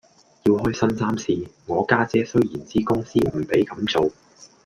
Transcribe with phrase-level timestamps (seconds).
[0.45, 4.11] 要開新衫試，我家姐雖然知公司唔俾咁做，